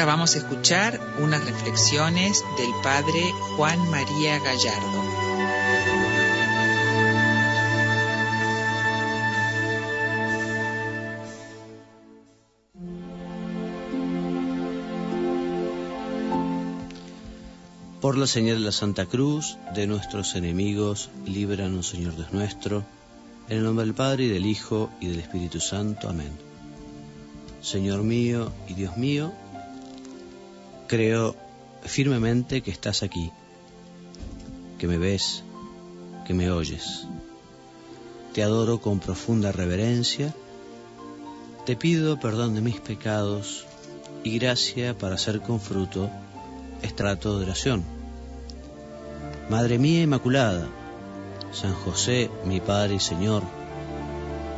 [0.00, 3.20] Ahora vamos a escuchar unas reflexiones del padre
[3.54, 5.04] Juan María Gallardo.
[18.00, 22.86] Por la señal de la Santa Cruz, de nuestros enemigos, líbranos, Señor Dios nuestro,
[23.50, 26.08] en el nombre del Padre y del Hijo y del Espíritu Santo.
[26.08, 26.32] Amén.
[27.60, 29.34] Señor mío y Dios mío,
[30.90, 31.36] creo
[31.82, 33.30] firmemente que estás aquí,
[34.76, 35.44] que me ves,
[36.26, 37.06] que me oyes.
[38.34, 40.34] Te adoro con profunda reverencia,
[41.64, 43.66] te pido perdón de mis pecados
[44.24, 46.10] y gracia para hacer con fruto
[46.82, 47.84] estrato de oración.
[49.48, 50.66] Madre mía Inmaculada,
[51.52, 53.44] San José, mi Padre y Señor,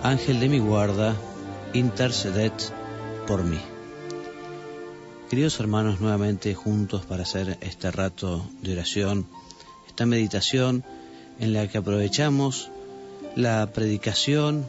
[0.02, 1.14] Ángel de mi guarda,
[1.74, 2.52] interceded
[3.26, 3.60] por mí.
[5.32, 9.26] Queridos hermanos, nuevamente juntos para hacer este rato de oración,
[9.88, 10.84] esta meditación
[11.40, 12.70] en la que aprovechamos
[13.34, 14.66] la predicación,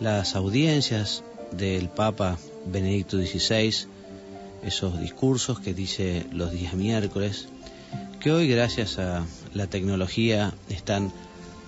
[0.00, 3.86] las audiencias del Papa Benedicto XVI,
[4.64, 7.46] esos discursos que dice los días miércoles,
[8.18, 11.12] que hoy gracias a la tecnología están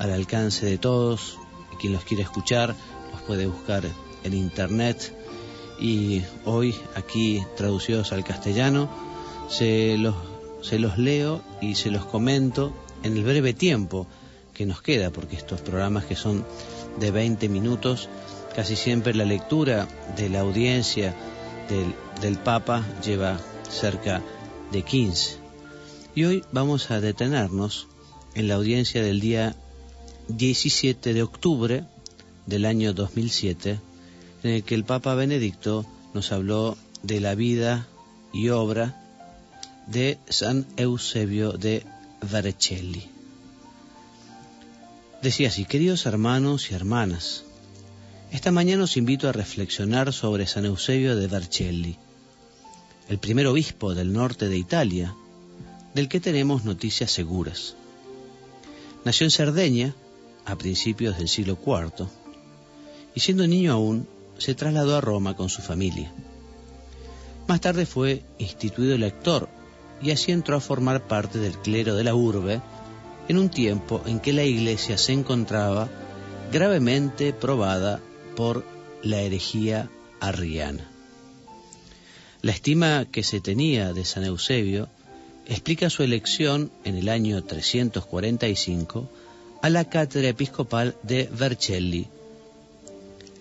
[0.00, 1.38] al alcance de todos,
[1.80, 2.74] quien los quiere escuchar
[3.12, 3.84] los puede buscar
[4.24, 5.14] en internet
[5.80, 8.88] y hoy aquí traducidos al castellano
[9.48, 10.14] se los,
[10.62, 14.06] se los leo y se los comento en el breve tiempo
[14.52, 16.44] que nos queda, porque estos programas que son
[16.98, 18.08] de 20 minutos,
[18.56, 21.14] casi siempre la lectura de la audiencia
[21.68, 23.38] del, del Papa lleva
[23.70, 24.22] cerca
[24.72, 25.36] de 15.
[26.14, 27.86] Y hoy vamos a detenernos
[28.34, 29.54] en la audiencia del día
[30.28, 31.84] 17 de octubre
[32.46, 33.78] del año 2007,
[34.42, 37.86] en el que el Papa Benedicto nos habló de la vida
[38.32, 39.00] y obra
[39.86, 41.84] de San Eusebio de
[42.30, 43.08] Varecelli.
[45.22, 47.44] Decía así, queridos hermanos y hermanas,
[48.30, 51.96] esta mañana os invito a reflexionar sobre San Eusebio de Vercelli,
[53.08, 55.14] el primer obispo del norte de Italia,
[55.94, 57.74] del que tenemos noticias seguras.
[59.04, 59.94] Nació en Cerdeña
[60.44, 62.06] a principios del siglo IV
[63.14, 64.06] y siendo niño aún
[64.38, 66.12] se trasladó a Roma con su familia.
[67.46, 69.48] Más tarde fue instituido lector
[70.02, 72.60] y así entró a formar parte del clero de la urbe
[73.28, 75.88] en un tiempo en que la iglesia se encontraba
[76.52, 78.00] gravemente probada
[78.36, 78.64] por
[79.02, 79.90] la herejía
[80.20, 80.88] arriana.
[82.40, 84.88] La estima que se tenía de San Eusebio
[85.46, 89.10] explica su elección en el año 345
[89.62, 92.08] a la cátedra episcopal de Vercelli,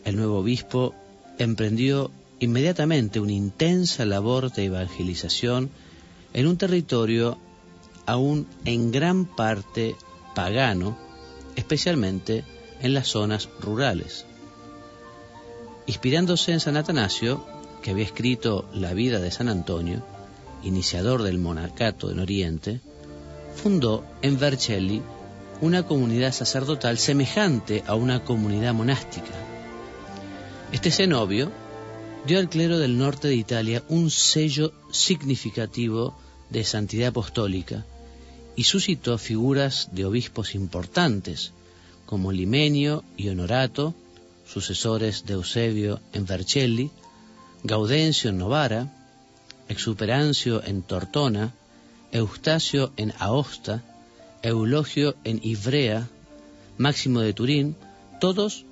[0.07, 0.95] el nuevo obispo
[1.37, 5.69] emprendió inmediatamente una intensa labor de evangelización
[6.33, 7.37] en un territorio
[8.05, 9.97] aún en gran parte
[10.33, 10.97] pagano,
[11.57, 12.45] especialmente
[12.81, 14.25] en las zonas rurales.
[15.87, 17.45] Inspirándose en San Atanasio,
[17.81, 20.05] que había escrito la vida de San Antonio,
[20.63, 22.79] iniciador del monacato en Oriente,
[23.61, 25.01] fundó en Vercelli
[25.59, 29.56] una comunidad sacerdotal semejante a una comunidad monástica
[30.71, 31.51] este cenobio
[32.25, 36.17] dio al clero del norte de Italia un sello significativo
[36.49, 37.85] de santidad apostólica
[38.57, 41.53] y suscitó figuras de obispos importantes
[42.05, 43.93] como Limenio y Honorato,
[44.45, 46.91] sucesores de Eusebio en Vercelli,
[47.63, 48.93] Gaudencio en Novara,
[49.69, 51.53] Exuperancio en Tortona,
[52.11, 53.83] Eustacio en Aosta,
[54.41, 56.07] Eulogio en Ivrea,
[56.77, 57.75] Máximo de Turín,
[58.19, 58.65] todos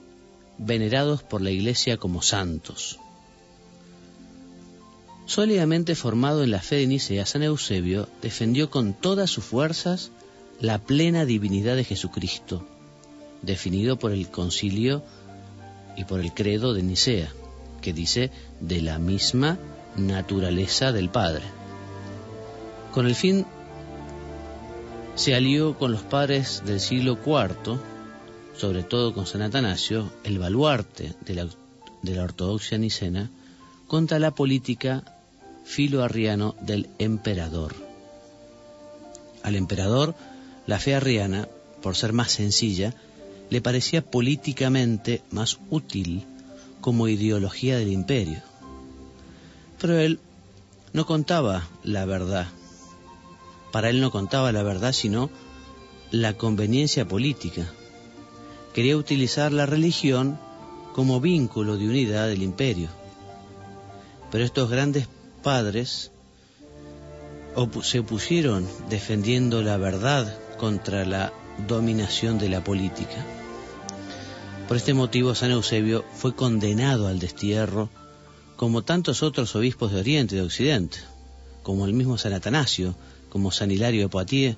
[0.57, 2.99] venerados por la Iglesia como santos.
[5.25, 10.11] Sólidamente formado en la fe de Nicea, San Eusebio defendió con todas sus fuerzas
[10.59, 12.65] la plena divinidad de Jesucristo,
[13.41, 15.03] definido por el concilio
[15.97, 17.31] y por el credo de Nicea,
[17.81, 19.57] que dice de la misma
[19.97, 21.43] naturaleza del Padre.
[22.93, 23.45] Con el fin
[25.15, 27.79] se alió con los padres del siglo IV,
[28.57, 33.29] sobre todo con San Atanasio, el baluarte de la, ortodoxia nicena,
[33.87, 35.03] contra la política
[35.65, 37.75] filoarriano del emperador.
[39.43, 40.15] Al emperador,
[40.67, 41.47] la fe arriana,
[41.81, 42.93] por ser más sencilla,
[43.49, 46.25] le parecía políticamente más útil
[46.81, 48.41] como ideología del imperio.
[49.79, 50.19] Pero él
[50.93, 52.47] no contaba la verdad.
[53.71, 55.29] Para él no contaba la verdad, sino
[56.11, 57.67] la conveniencia política
[58.75, 60.37] quería utilizar la religión
[60.93, 62.89] como vínculo de unidad del imperio.
[64.29, 65.07] Pero estos grandes
[65.41, 66.11] padres
[67.83, 71.31] se opusieron defendiendo la verdad contra la
[71.69, 73.25] dominación de la política.
[74.67, 77.89] Por este motivo, San Eusebio fue condenado al destierro,
[78.57, 80.97] como tantos otros obispos de Oriente y de Occidente,
[81.63, 82.93] como el mismo San Atanasio,
[83.29, 84.57] como San Hilario de Poitiers,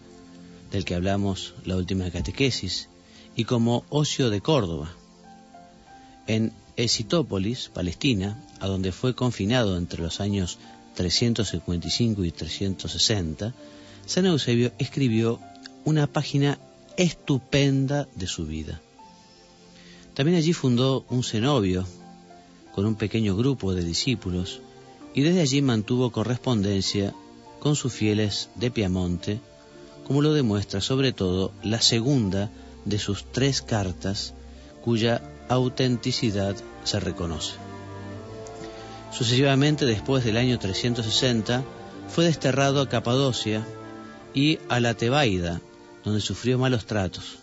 [0.72, 2.90] del que hablamos la última catequesis,
[3.38, 4.89] y como Ocio de Córdoba.
[6.25, 10.57] En Esitópolis, Palestina, a donde fue confinado entre los años
[10.95, 13.54] 355 y 360,
[14.07, 15.39] San Eusebio escribió
[15.86, 16.60] una página
[16.98, 18.81] estupenda de su vida.
[20.16, 21.86] También allí fundó un cenobio
[22.74, 24.62] con un pequeño grupo de discípulos
[25.13, 27.13] y desde allí mantuvo correspondencia
[27.60, 29.40] con sus fieles de Piamonte,
[30.07, 32.50] como lo demuestra sobre todo la segunda
[32.85, 34.33] de sus tres cartas
[34.83, 37.53] cuya autenticidad se reconoce.
[39.12, 41.63] Sucesivamente, después del año 360,
[42.07, 43.65] fue desterrado a Capadocia
[44.33, 45.62] y a la Tebaida,
[46.03, 47.39] donde sufrió malos tratos.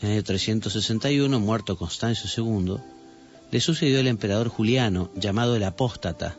[0.00, 2.76] En el año 361, muerto Constancio II,
[3.50, 6.36] le sucedió el emperador Juliano, llamado el Apóstata,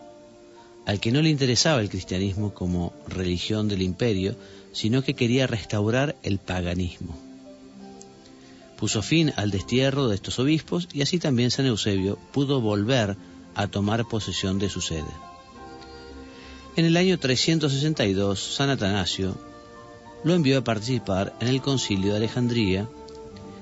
[0.85, 4.35] al que no le interesaba el cristianismo como religión del imperio,
[4.73, 7.17] sino que quería restaurar el paganismo.
[8.83, 13.15] Puso fin al destierro de estos obispos y así también San Eusebio pudo volver
[13.56, 15.13] a tomar posesión de su sede.
[16.75, 19.38] En el año 362, San Atanasio
[20.25, 22.89] lo envió a participar en el concilio de Alejandría,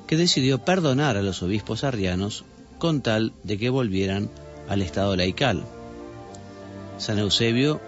[0.07, 2.43] que decidió perdonar a los obispos arrianos
[2.79, 4.27] con tal de que volvieran
[4.69, 5.63] al estado laical.
[6.97, 7.79] San Eusebio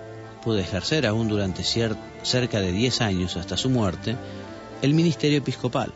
[0.43, 4.17] pudo ejercer aún durante cerca de diez años hasta su muerte
[4.83, 5.93] el ministerio episcopal,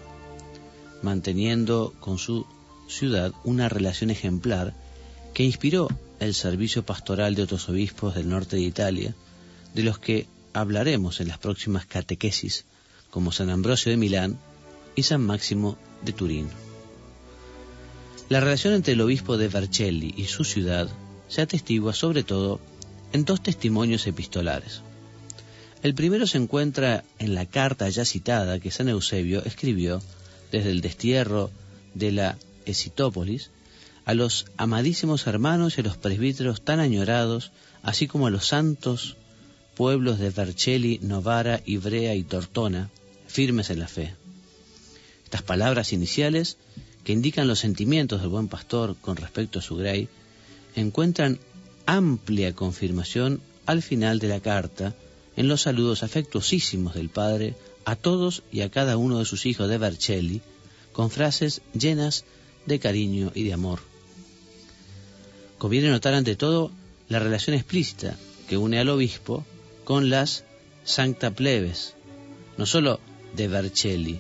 [1.01, 2.45] manteniendo con su
[2.87, 4.73] ciudad una relación ejemplar
[5.33, 5.87] que inspiró
[6.19, 9.15] el servicio pastoral de otros obispos del norte de Italia,
[9.73, 12.65] de los que hablaremos en las próximas catequesis,
[13.11, 14.39] como San Ambrosio de Milán
[14.95, 16.47] y San Máximo de Turín.
[18.29, 20.89] La relación entre el obispo de Vercelli y su ciudad
[21.27, 22.59] se atestigua sobre todo
[23.13, 24.81] en dos testimonios epistolares.
[25.83, 30.01] El primero se encuentra en la carta ya citada que San Eusebio escribió
[30.51, 31.51] desde el destierro
[31.93, 33.51] de la Esitópolis
[34.05, 37.51] a los amadísimos hermanos y a los presbíteros tan añorados,
[37.83, 39.17] así como a los santos
[39.75, 42.89] pueblos de Vercelli, Novara, Ibrea y Tortona,
[43.27, 44.15] firmes en la fe.
[45.25, 46.57] Estas palabras iniciales,
[47.03, 50.07] que indican los sentimientos del buen pastor con respecto a su grey,
[50.75, 51.39] encuentran
[51.85, 54.95] amplia confirmación al final de la carta
[55.35, 57.55] en los saludos afectuosísimos del Padre
[57.87, 60.41] a todos y a cada uno de sus hijos de Vercelli,
[60.91, 62.25] con frases llenas
[62.65, 63.79] de cariño y de amor.
[65.57, 66.69] Conviene notar ante todo
[67.07, 68.17] la relación explícita
[68.49, 69.45] que une al obispo
[69.85, 70.43] con las
[70.83, 71.93] Sancta Plebes,
[72.57, 72.99] no sólo
[73.37, 74.19] de Vercelli,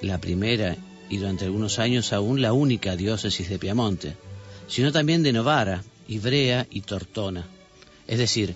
[0.00, 0.78] la primera
[1.10, 4.16] y durante algunos años aún la única diócesis de Piamonte,
[4.68, 7.46] sino también de Novara, Ivrea y Tortona,
[8.08, 8.54] es decir,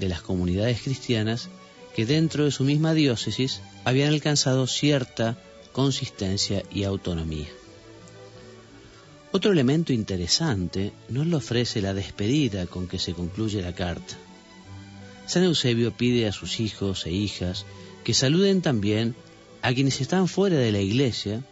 [0.00, 1.48] de las comunidades cristianas
[1.94, 5.38] que dentro de su misma diócesis habían alcanzado cierta
[5.72, 7.48] consistencia y autonomía.
[9.32, 14.14] Otro elemento interesante nos lo ofrece la despedida con que se concluye la carta.
[15.26, 17.64] San Eusebio pide a sus hijos e hijas
[18.04, 19.14] que saluden también
[19.62, 21.42] a quienes están fuera de la iglesia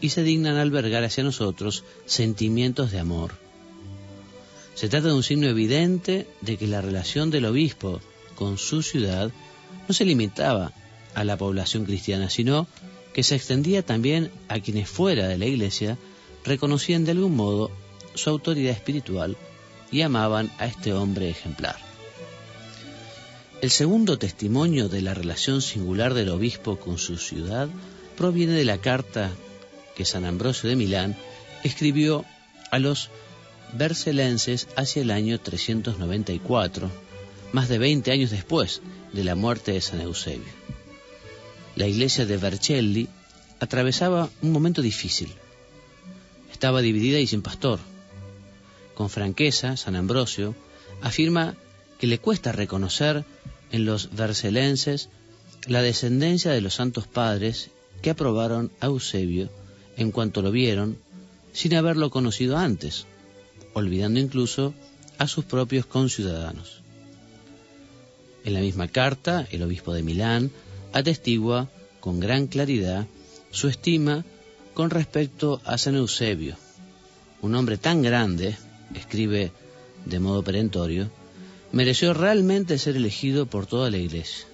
[0.00, 3.32] y se dignan albergar hacia nosotros sentimientos de amor.
[4.74, 8.00] Se trata de un signo evidente de que la relación del obispo
[8.34, 9.30] con su ciudad
[9.88, 10.72] no se limitaba
[11.14, 12.66] a la población cristiana, sino
[13.12, 15.98] que se extendía también a quienes fuera de la iglesia
[16.44, 17.70] reconocían de algún modo
[18.14, 19.36] su autoridad espiritual
[19.90, 21.76] y amaban a este hombre ejemplar.
[23.60, 27.68] El segundo testimonio de la relación singular del obispo con su ciudad
[28.16, 29.30] proviene de la carta
[29.94, 31.16] que San Ambrosio de Milán
[31.62, 32.24] escribió
[32.70, 33.10] a los
[33.74, 36.90] vercelenses hacia el año 394,
[37.52, 38.80] más de 20 años después
[39.12, 40.52] de la muerte de San Eusebio.
[41.76, 43.08] La iglesia de Vercelli
[43.60, 45.30] atravesaba un momento difícil
[46.62, 47.80] estaba dividida y sin pastor.
[48.94, 50.54] Con franqueza, San Ambrosio
[51.00, 51.56] afirma
[51.98, 53.24] que le cuesta reconocer
[53.72, 55.08] en los vercelenses
[55.66, 59.50] la descendencia de los santos padres que aprobaron a Eusebio
[59.96, 60.98] en cuanto lo vieron
[61.52, 63.06] sin haberlo conocido antes,
[63.74, 64.72] olvidando incluso
[65.18, 66.81] a sus propios conciudadanos.
[68.44, 70.50] En la misma carta, el obispo de Milán
[70.92, 71.68] atestigua
[72.00, 73.06] con gran claridad
[73.50, 74.24] su estima
[74.74, 76.56] con respecto a San Eusebio,
[77.42, 78.56] un hombre tan grande,
[78.94, 79.52] escribe
[80.06, 81.10] de modo perentorio,
[81.70, 84.46] mereció realmente ser elegido por toda la iglesia.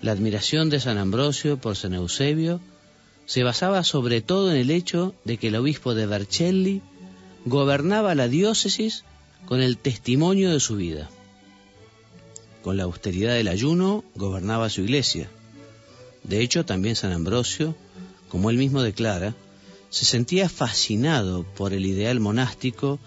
[0.00, 2.60] La admiración de San Ambrosio por San Eusebio
[3.26, 6.82] se basaba sobre todo en el hecho de que el obispo de Vercelli
[7.44, 9.04] gobernaba la diócesis
[9.46, 11.08] con el testimonio de su vida.
[12.62, 15.28] Con la austeridad del ayuno gobernaba su iglesia.
[16.22, 17.74] De hecho, también San Ambrosio,
[18.28, 19.34] como él mismo declara,
[19.90, 22.98] se sentía fascinado por el ideal monástico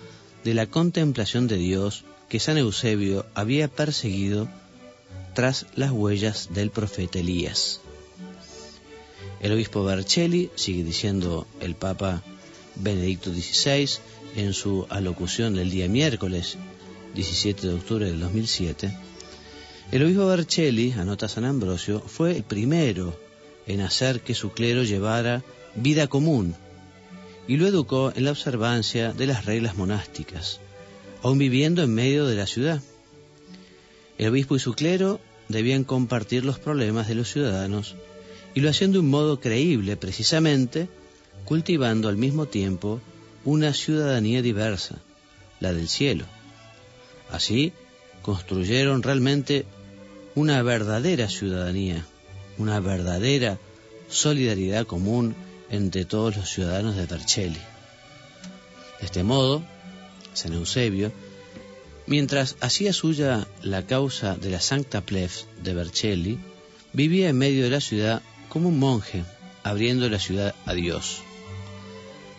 [0.44, 4.48] de la contemplación de Dios que San Eusebio había perseguido
[5.34, 7.82] tras las huellas del profeta Elías.
[9.40, 12.22] El obispo Vercelli, sigue diciendo el Papa
[12.76, 13.90] Benedicto XVI
[14.36, 16.58] en su alocución del día miércoles
[17.16, 18.98] 17 de octubre del 2007,
[19.92, 23.18] el obispo Vercelli, anota San Ambrosio, fue el primero
[23.68, 25.44] en hacer que su clero llevara
[25.76, 26.56] vida común
[27.48, 30.60] y lo educó en la observancia de las reglas monásticas,
[31.22, 32.82] aun viviendo en medio de la ciudad.
[34.18, 37.96] El obispo y su clero debían compartir los problemas de los ciudadanos
[38.56, 40.88] y lo hacían de un modo creíble, precisamente
[41.46, 43.02] cultivando al mismo tiempo
[43.44, 44.98] una ciudadanía diversa,
[45.60, 46.26] la del cielo.
[47.30, 47.74] Así,
[48.24, 49.66] construyeron realmente
[50.36, 52.06] una verdadera ciudadanía,
[52.58, 53.58] una verdadera
[54.10, 55.36] solidaridad común
[55.70, 57.62] entre todos los ciudadanos de Vercelli.
[59.00, 59.64] De este modo,
[60.34, 61.12] San Eusebio,
[62.06, 66.40] mientras hacía suya la causa de la Sancta Plebs de Vercelli,
[66.92, 69.24] vivía en medio de la ciudad como un monje,
[69.64, 71.22] abriendo la ciudad a Dios.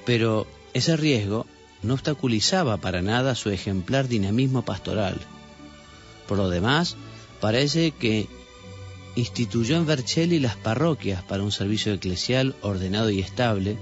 [0.04, 1.46] Pero ese riesgo
[1.82, 5.18] no obstaculizaba para nada su ejemplar dinamismo pastoral.
[6.28, 6.96] Por lo demás,
[7.40, 8.28] parece que
[9.16, 13.76] instituyó en Vercelli las parroquias para un servicio eclesial ordenado y estable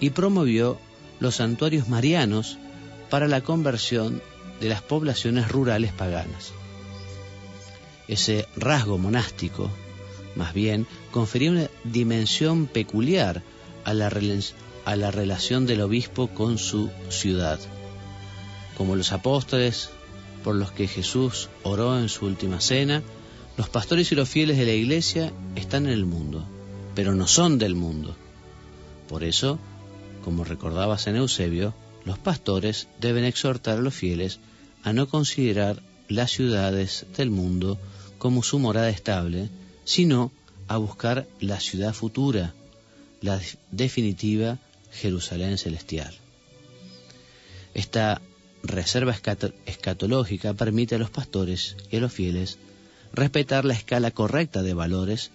[0.00, 0.78] y promovió
[1.18, 2.58] los santuarios marianos
[3.08, 4.22] para la conversión
[4.60, 6.52] de las poblaciones rurales paganas.
[8.08, 9.70] Ese rasgo monástico,
[10.34, 13.42] más bien, confería una dimensión peculiar
[13.84, 14.10] a la,
[14.84, 17.58] a la relación del obispo con su ciudad.
[18.76, 19.90] Como los apóstoles
[20.46, 23.02] por los que Jesús oró en su última cena,
[23.56, 26.46] los pastores y los fieles de la iglesia están en el mundo,
[26.94, 28.14] pero no son del mundo.
[29.08, 29.58] Por eso,
[30.22, 31.74] como recordaba San Eusebio,
[32.04, 34.38] los pastores deben exhortar a los fieles
[34.84, 37.76] a no considerar las ciudades del mundo
[38.18, 39.48] como su morada estable,
[39.84, 40.30] sino
[40.68, 42.54] a buscar la ciudad futura,
[43.20, 43.40] la
[43.72, 44.60] definitiva
[44.92, 46.14] Jerusalén celestial.
[47.74, 48.20] Esta
[48.68, 49.14] reserva
[49.66, 52.58] escatológica permite a los pastores y a los fieles
[53.12, 55.30] respetar la escala correcta de valores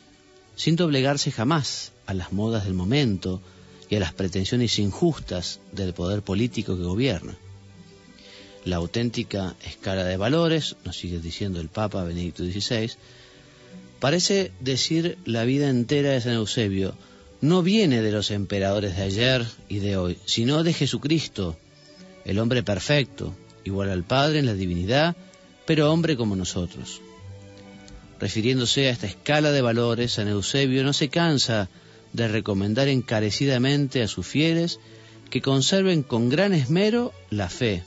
[0.55, 3.41] sin doblegarse jamás a las modas del momento
[3.89, 7.37] y a las pretensiones injustas del poder político que gobierna.
[8.63, 12.91] La auténtica escala de valores, nos sigue diciendo el Papa Benedicto XVI,
[13.99, 16.95] parece decir la vida entera de San Eusebio,
[17.41, 21.57] no viene de los emperadores de ayer y de hoy, sino de Jesucristo,
[22.25, 25.15] el hombre perfecto, igual al Padre en la divinidad,
[25.65, 27.01] pero hombre como nosotros.
[28.19, 31.69] Refiriéndose a esta escala de valores, San Eusebio no se cansa
[32.13, 34.79] de recomendar encarecidamente a sus fieles
[35.29, 37.83] que conserven con gran esmero la fe,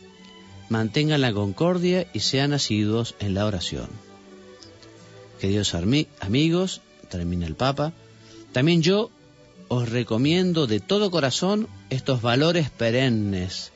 [0.69, 3.89] mantengan la concordia y sean asiduos en la oración.
[5.41, 7.93] Queridos amigos, termina el Papa,
[8.53, 9.11] también yo
[9.69, 13.73] os recomiendo de todo corazón estos valores perennes,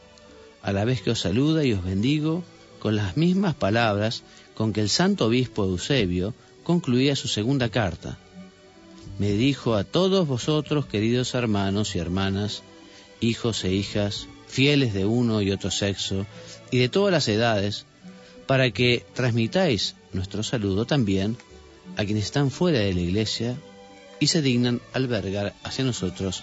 [0.68, 2.44] a la vez que os saluda y os bendigo
[2.78, 4.22] con las mismas palabras
[4.54, 8.18] con que el santo obispo Eusebio concluía su segunda carta.
[9.18, 12.62] Me dijo a todos vosotros, queridos hermanos y hermanas,
[13.20, 16.26] hijos e hijas, fieles de uno y otro sexo,
[16.70, 17.86] y de todas las edades,
[18.46, 21.38] para que transmitáis nuestro saludo también
[21.96, 23.56] a quienes están fuera de la iglesia
[24.20, 26.42] y se dignan albergar hacia nosotros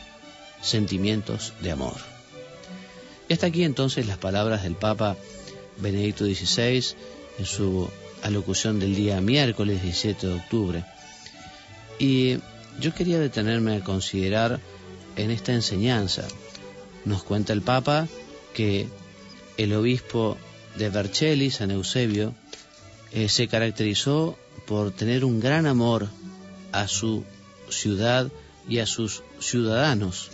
[0.63, 2.14] sentimientos de amor.
[3.27, 5.17] Y aquí entonces las palabras del Papa
[5.77, 6.95] Benedicto XVI
[7.39, 7.89] en su
[8.21, 10.85] alocución del día miércoles 17 de octubre.
[11.97, 12.37] Y
[12.79, 14.59] yo quería detenerme a considerar
[15.15, 16.27] en esta enseñanza.
[17.03, 18.07] Nos cuenta el Papa
[18.53, 18.87] que
[19.57, 20.37] el obispo
[20.77, 22.33] de Vercelli, San Eusebio,
[23.11, 26.09] eh, se caracterizó por tener un gran amor
[26.71, 27.23] a su
[27.69, 28.29] ciudad
[28.67, 30.29] y a sus ciudadanos.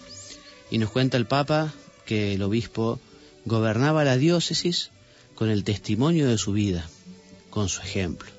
[0.70, 1.74] Y nos cuenta el Papa
[2.12, 3.00] que el obispo
[3.46, 4.90] gobernaba la diócesis
[5.34, 6.86] con el testimonio de su vida
[7.50, 8.30] con su ejemplo.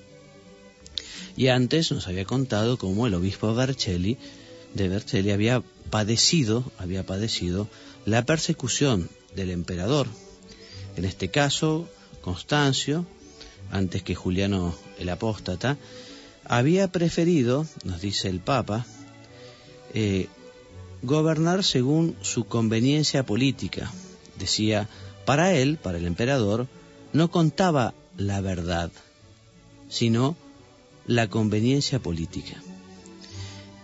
[1.39, 4.19] Y antes nos había contado cómo el obispo Vercelli,
[4.75, 7.67] de Vercelli había padecido, había padecido
[8.05, 10.07] la persecución del emperador.
[10.97, 11.89] En este caso,
[12.21, 13.07] Constancio
[13.71, 15.79] antes que Juliano el Apóstata,
[16.45, 18.85] había preferido, nos dice el Papa,
[19.95, 20.29] eh,
[21.03, 23.91] gobernar según su conveniencia política.
[24.39, 24.89] Decía,
[25.25, 26.67] para él, para el emperador,
[27.13, 28.91] no contaba la verdad,
[29.89, 30.37] sino
[31.07, 32.63] la conveniencia política.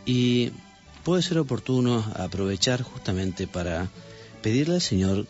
[0.07, 0.51] Y
[1.05, 3.89] puede ser oportuno aprovechar justamente para
[4.43, 5.27] pedirle al Señor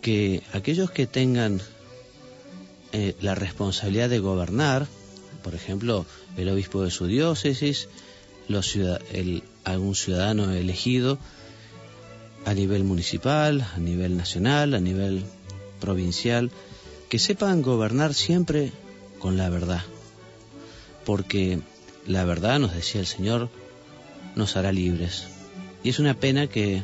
[0.00, 1.60] que aquellos que tengan
[2.92, 4.86] eh, la responsabilidad de gobernar,
[5.42, 6.06] por ejemplo,
[6.36, 7.88] el obispo de su diócesis,
[8.48, 8.76] los
[9.72, 11.18] algún ciudadano elegido
[12.44, 15.24] a nivel municipal, a nivel nacional, a nivel
[15.80, 16.50] provincial,
[17.08, 18.72] que sepan gobernar siempre
[19.18, 19.82] con la verdad,
[21.04, 21.60] porque
[22.06, 23.50] la verdad, nos decía el Señor,
[24.34, 25.26] nos hará libres.
[25.82, 26.82] Y es una pena que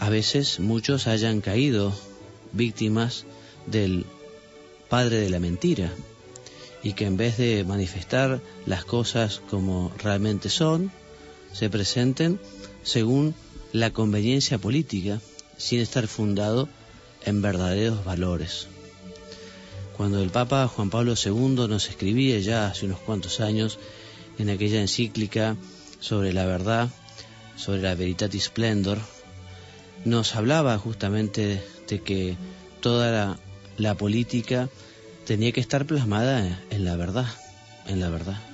[0.00, 1.92] a veces muchos hayan caído
[2.52, 3.24] víctimas
[3.66, 4.04] del
[4.88, 5.92] padre de la mentira
[6.82, 10.90] y que en vez de manifestar las cosas como realmente son,
[11.52, 12.40] se presenten
[12.82, 13.34] según
[13.72, 15.20] la conveniencia política
[15.56, 16.68] sin estar fundado
[17.24, 18.66] en verdaderos valores.
[19.96, 23.78] Cuando el Papa Juan Pablo II nos escribía ya hace unos cuantos años
[24.38, 25.56] en aquella encíclica
[26.00, 26.88] sobre la verdad,
[27.56, 28.98] sobre la Veritatis Splendor,
[30.04, 32.36] nos hablaba justamente de que
[32.80, 33.36] toda
[33.76, 34.68] la, política
[35.26, 37.26] tenía que estar plasmada en la verdad,
[37.86, 38.49] en la verdad.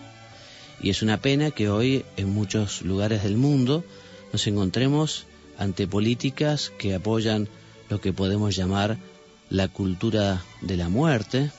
[0.80, 3.84] Y es una pena que hoy en muchos lugares del mundo
[4.32, 5.26] nos encontremos
[5.58, 7.48] ante políticas que apoyan
[7.88, 8.98] lo que podemos llamar
[9.48, 11.50] la cultura de la muerte,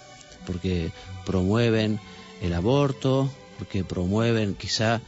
[0.46, 0.92] porque
[1.26, 2.00] promueven
[2.42, 5.02] el aborto, porque promueven quizá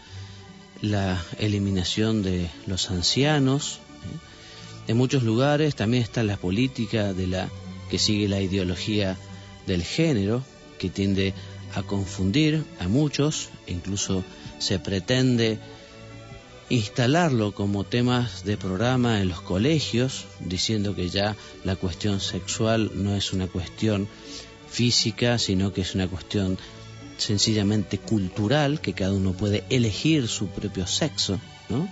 [0.82, 3.80] la eliminación de los ancianos,
[4.90, 7.48] en muchos lugares también está la política de la
[7.92, 9.18] que sigue la ideología
[9.68, 10.44] del género,
[10.80, 11.36] que tiende
[11.76, 14.24] a confundir a muchos, incluso
[14.60, 15.60] se pretende
[16.70, 23.16] instalarlo como temas de programa en los colegios, diciendo que ya la cuestión sexual no
[23.16, 24.08] es una cuestión
[24.70, 26.58] física, sino que es una cuestión
[27.18, 31.90] sencillamente cultural, que cada uno puede elegir su propio sexo, ¿no?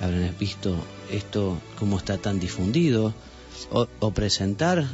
[0.00, 0.76] habrán visto
[1.10, 3.14] esto cómo está tan difundido,
[3.70, 4.86] o, presentar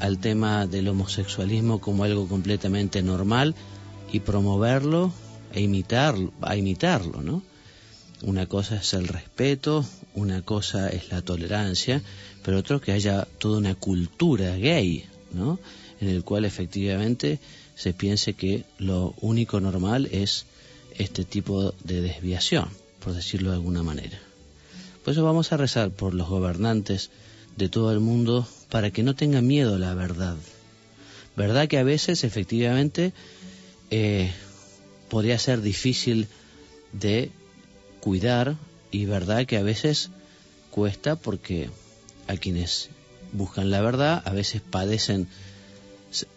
[0.00, 3.54] al tema del homosexualismo como algo completamente normal
[4.12, 5.12] y promoverlo
[5.52, 7.42] e imitarlo, a imitarlo, ¿no?
[8.22, 12.02] Una cosa es el respeto, una cosa es la tolerancia,
[12.42, 15.58] pero otro que haya toda una cultura gay, ¿no?
[16.00, 17.38] En el cual efectivamente
[17.74, 20.46] se piense que lo único normal es
[20.96, 22.68] este tipo de desviación
[23.04, 24.18] por decirlo de alguna manera.
[25.04, 27.10] Por eso vamos a rezar por los gobernantes
[27.56, 30.34] de todo el mundo para que no tengan miedo a la verdad.
[31.36, 33.12] Verdad que a veces efectivamente
[33.92, 34.32] eh,
[35.08, 36.26] podría ser difícil
[36.92, 37.30] de
[38.00, 38.56] cuidar
[38.90, 40.10] y verdad que a veces
[40.72, 41.70] cuesta porque
[42.26, 42.90] a quienes
[43.30, 45.28] buscan la verdad a veces padecen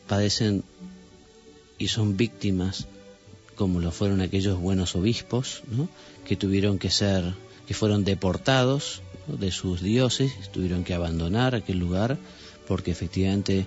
[0.05, 0.63] padecen
[1.79, 2.85] y son víctimas
[3.55, 5.89] como lo fueron aquellos buenos obispos, ¿no?
[6.27, 7.33] que tuvieron que ser,
[7.65, 12.17] que fueron deportados de sus dioses, tuvieron que abandonar aquel lugar,
[12.67, 13.65] porque efectivamente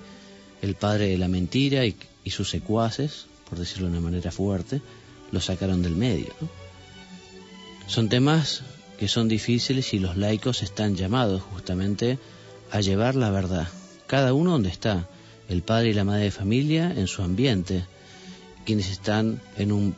[0.62, 1.96] el padre de la mentira y,
[2.26, 4.80] sus secuaces, por decirlo de una manera fuerte,
[5.32, 6.32] lo sacaron del medio.
[7.86, 8.62] Son temas
[8.98, 12.18] que son difíciles y los laicos están llamados justamente
[12.70, 13.66] a llevar la verdad,
[14.06, 15.08] cada uno donde está,
[15.48, 17.84] el padre y la madre de familia en su ambiente,
[18.64, 19.96] quienes están en un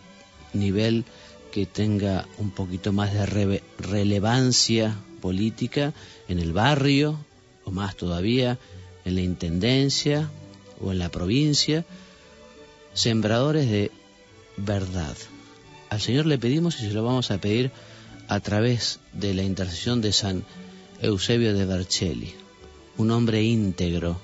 [0.54, 1.04] nivel
[1.50, 5.94] que tenga un poquito más de relevancia política
[6.28, 7.18] en el barrio,
[7.64, 8.58] o más todavía,
[9.06, 10.28] en la intendencia
[10.82, 11.86] o en la provincia,
[12.92, 13.90] sembradores de
[14.58, 15.16] verdad.
[15.88, 17.70] Al Señor le pedimos y se lo vamos a pedir
[18.28, 20.44] a través de la intercesión de San
[21.00, 22.34] Eusebio de Vercelli,
[22.96, 24.20] un hombre íntegro,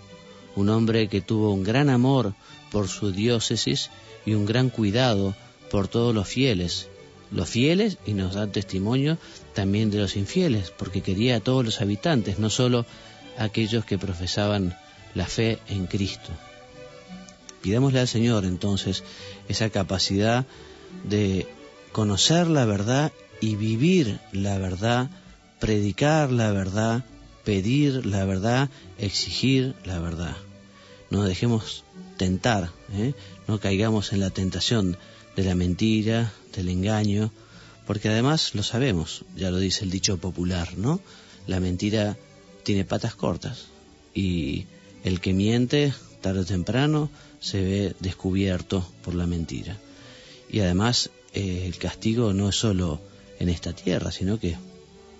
[0.56, 2.34] un hombre que tuvo un gran amor
[2.70, 3.90] por su diócesis
[4.26, 5.34] y un gran cuidado
[5.70, 6.88] por todos los fieles,
[7.30, 9.18] los fieles y nos da testimonio
[9.54, 12.86] también de los infieles, porque quería a todos los habitantes, no solo
[13.36, 14.76] a aquellos que profesaban
[15.14, 16.30] la fe en Cristo.
[17.62, 19.02] Pidámosle al Señor entonces
[19.48, 20.46] esa capacidad
[21.04, 21.46] de
[21.92, 25.10] conocer la verdad y vivir la verdad,
[25.58, 27.04] predicar la verdad,
[27.44, 30.36] pedir la verdad, exigir la verdad.
[31.10, 31.84] No dejemos
[32.16, 33.14] tentar, ¿eh?
[33.46, 34.96] no caigamos en la tentación
[35.38, 37.31] de la mentira, del engaño,
[37.87, 41.01] porque además lo sabemos, ya lo dice el dicho popular, ¿no?
[41.46, 42.16] La mentira
[42.64, 43.66] tiene patas cortas
[44.12, 44.66] y
[45.05, 49.77] el que miente tarde o temprano se ve descubierto por la mentira.
[50.51, 53.01] Y además eh, el castigo no es solo
[53.38, 54.57] en esta tierra, sino que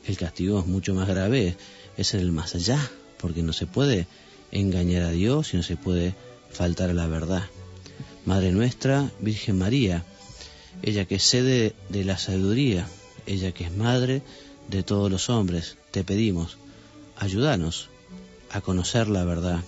[0.05, 1.55] el castigo es mucho más grave,
[1.97, 4.09] es en el más allá, porque no se puede
[4.51, 6.17] engañar a Dios y no se puede
[6.51, 7.45] faltar a la verdad.
[8.29, 10.05] Madre nuestra, Virgen María,
[10.83, 12.87] ella que es sede de la sabiduría,
[13.25, 14.21] ella que es madre
[14.69, 16.59] de todos los hombres, te pedimos,
[17.17, 17.89] ayúdanos
[18.51, 19.61] a conocer la verdad,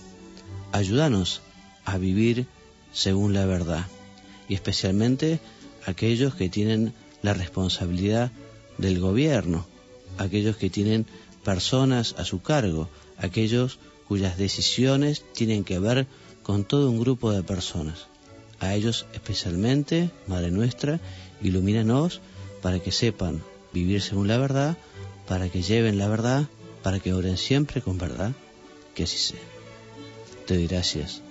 [0.73, 1.41] ayúdanos
[1.85, 2.45] a vivir
[2.93, 3.87] según la verdad,
[4.47, 5.39] y especialmente
[5.87, 6.93] aquellos que tienen
[7.23, 8.31] la responsabilidad
[8.77, 9.65] del gobierno,
[10.19, 11.07] aquellos que tienen
[11.43, 16.05] personas a su cargo, aquellos cuyas decisiones tienen que ver
[16.43, 18.10] con todo un grupo de personas.
[18.61, 20.99] A ellos especialmente, Madre nuestra,
[21.41, 22.21] ilumínanos
[22.61, 23.41] para que sepan
[23.73, 24.77] vivir según la verdad,
[25.27, 26.45] para que lleven la verdad,
[26.83, 28.33] para que oren siempre con verdad,
[28.93, 29.41] que así sea.
[30.45, 31.21] Te doy gracias,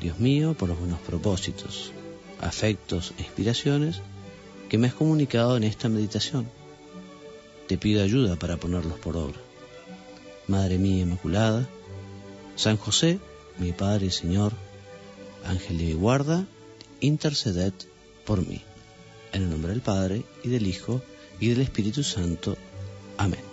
[0.00, 1.92] Dios mío, por los buenos propósitos,
[2.40, 4.00] afectos e inspiraciones
[4.70, 6.48] que me has comunicado en esta meditación.
[7.66, 9.38] Te pido ayuda para ponerlos por obra.
[10.46, 11.68] Madre mía Inmaculada,
[12.56, 13.18] San José,
[13.58, 14.54] mi Padre y Señor,
[15.44, 16.46] Ángel de mi guarda,
[17.00, 17.72] interceded
[18.24, 18.62] por mí.
[19.32, 21.02] En el nombre del Padre, y del Hijo,
[21.40, 22.56] y del Espíritu Santo.
[23.16, 23.47] Amén.